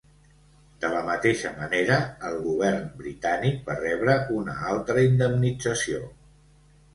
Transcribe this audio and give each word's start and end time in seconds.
De 0.83 0.87
la 0.93 1.01
mateixa 1.09 1.51
manera, 1.57 1.97
el 2.29 2.37
govern 2.45 2.87
britànic 3.03 3.61
va 3.69 3.77
rebre 3.83 4.17
una 4.39 4.57
altra 4.73 5.05
indemnització. 5.11 6.03